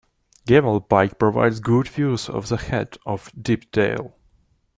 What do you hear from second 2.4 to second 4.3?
the head of Deepdale.